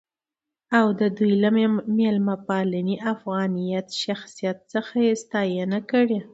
[0.77, 1.49] او د دوي له
[1.97, 6.19] میلمه پالنې ،افغانيت ،شخصیت څخه يې ستاينه هم کړې.